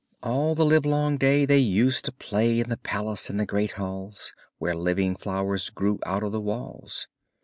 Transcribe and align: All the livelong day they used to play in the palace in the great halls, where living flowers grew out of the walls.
All 0.23 0.55
the 0.55 0.65
livelong 0.65 1.17
day 1.17 1.45
they 1.45 1.59
used 1.59 2.05
to 2.05 2.11
play 2.11 2.59
in 2.59 2.69
the 2.69 2.77
palace 2.77 3.29
in 3.29 3.37
the 3.37 3.45
great 3.45 3.73
halls, 3.73 4.33
where 4.57 4.73
living 4.73 5.15
flowers 5.15 5.69
grew 5.69 5.99
out 6.07 6.23
of 6.23 6.31
the 6.31 6.41
walls. 6.41 7.07